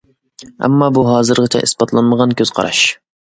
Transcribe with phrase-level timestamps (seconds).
[0.67, 2.83] ئەمما بۇ ھازىرغىچە ئىسپاتلانمىغان كۆز قاراش.